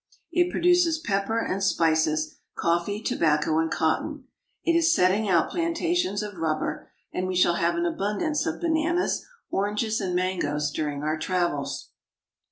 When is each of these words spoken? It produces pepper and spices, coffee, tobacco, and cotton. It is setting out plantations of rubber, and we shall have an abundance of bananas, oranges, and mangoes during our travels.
It 0.31 0.49
produces 0.49 0.97
pepper 0.97 1.39
and 1.39 1.61
spices, 1.63 2.39
coffee, 2.55 3.03
tobacco, 3.03 3.59
and 3.59 3.69
cotton. 3.69 4.23
It 4.63 4.75
is 4.75 4.91
setting 4.95 5.29
out 5.29 5.51
plantations 5.51 6.23
of 6.23 6.39
rubber, 6.39 6.89
and 7.13 7.27
we 7.27 7.35
shall 7.35 7.57
have 7.57 7.75
an 7.75 7.85
abundance 7.85 8.47
of 8.47 8.59
bananas, 8.59 9.23
oranges, 9.51 10.01
and 10.01 10.15
mangoes 10.15 10.71
during 10.71 11.03
our 11.03 11.19
travels. 11.19 11.89